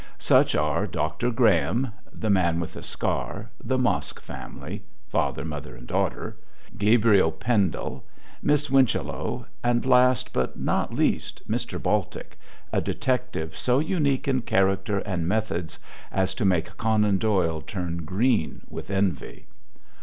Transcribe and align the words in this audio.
Such 0.17 0.55
are 0.55 0.87
Doctor 0.87 1.29
Graham, 1.29 1.91
"The 2.11 2.31
Man 2.31 2.59
with 2.59 2.75
a 2.75 2.81
Scar," 2.81 3.51
the 3.63 3.77
Mosk 3.77 4.19
family 4.19 4.81
father, 5.07 5.45
mother, 5.45 5.75
and 5.75 5.85
daughter 5.85 6.37
Gabriel 6.75 7.31
Pendle, 7.31 8.03
Miss 8.41 8.69
Winchello, 8.71 9.45
and, 9.63 9.85
last 9.85 10.33
but 10.33 10.57
not 10.57 10.91
least, 10.91 11.47
Mr. 11.47 11.79
Baltic 11.79 12.39
a 12.73 12.81
detective 12.81 13.55
so 13.55 13.77
unique 13.77 14.27
in 14.27 14.41
character 14.41 14.97
and 14.97 15.27
methods 15.27 15.77
as 16.11 16.33
to 16.33 16.45
make 16.45 16.77
Conan 16.77 17.19
Doyle 17.19 17.61
turn 17.61 17.97
green 17.97 18.63
with 18.71 18.89
envy. 18.89 19.45